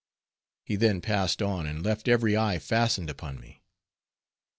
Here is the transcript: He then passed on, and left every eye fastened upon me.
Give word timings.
He 0.63 0.77
then 0.77 0.99
passed 0.99 1.43
on, 1.43 1.67
and 1.67 1.83
left 1.85 2.07
every 2.07 2.35
eye 2.35 2.57
fastened 2.57 3.07
upon 3.07 3.39
me. 3.39 3.61